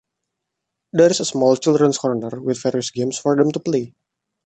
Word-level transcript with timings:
There 0.93 1.11
is 1.11 1.19
a 1.19 1.25
small 1.25 1.55
children's 1.57 1.99
corner 1.99 2.41
with 2.41 2.63
various 2.63 2.89
games 2.89 3.19
for 3.19 3.35
them 3.35 3.51
to 3.51 3.59
play. 3.59 3.93